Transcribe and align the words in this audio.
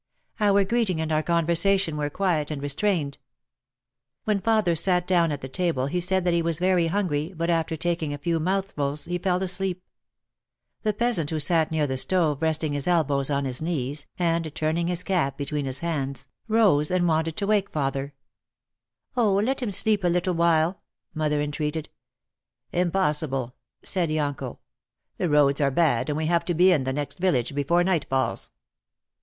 Our 0.39 0.63
greeting 0.63 0.99
and 0.99 1.11
our 1.11 1.21
conversation 1.21 1.95
were 1.95 2.09
quiet 2.09 2.49
and 2.49 2.59
re 2.59 2.69
strained. 2.69 3.19
When 4.23 4.41
father 4.41 4.73
sat 4.73 5.05
down 5.05 5.31
at 5.31 5.41
the 5.41 5.47
table 5.47 5.85
he 5.85 5.99
said 5.99 6.25
that 6.25 6.33
he 6.33 6.41
was 6.41 6.57
very 6.57 6.87
hungry 6.87 7.35
but 7.37 7.51
after 7.51 7.77
taking 7.77 8.11
a 8.11 8.17
few 8.17 8.39
mouthfuls 8.39 9.05
he 9.05 9.19
fell 9.19 9.43
asleep. 9.43 9.83
The 10.81 10.93
peasant 10.95 11.29
who 11.29 11.39
sat 11.39 11.69
near 11.69 11.85
the 11.85 11.97
stove 11.97 12.41
resting 12.41 12.73
his 12.73 12.87
elbows 12.87 13.29
on 13.29 13.45
his 13.45 13.61
knees 13.61 14.07
and 14.17 14.51
turning 14.55 14.87
his 14.87 15.03
cap 15.03 15.37
between 15.37 15.65
his 15.65 15.81
18 15.83 15.89
OUT 15.89 15.91
OF 15.91 15.93
THE 15.93 15.99
SHADOW 15.99 16.07
hands, 16.07 16.27
rose 16.47 16.89
and 16.89 17.07
wanted 17.07 17.37
to 17.37 17.45
wake 17.45 17.69
father. 17.69 18.15
"Oh, 19.15 19.33
let 19.35 19.61
him 19.61 19.71
sleep 19.71 20.03
a 20.03 20.07
little 20.07 20.33
while," 20.33 20.81
mother 21.13 21.39
entreated. 21.39 21.89
"Impossible," 22.71 23.53
said 23.83 24.09
Yonko, 24.09 24.57
"the 25.17 25.29
roads 25.29 25.61
are 25.61 25.69
bad 25.69 26.09
and 26.09 26.17
we 26.17 26.25
have 26.25 26.43
to 26.45 26.55
be 26.55 26.71
in 26.71 26.85
the 26.85 26.91
next 26.93 27.19
village 27.19 27.53
before 27.53 27.83
night 27.83 28.07
falls." 28.09 28.49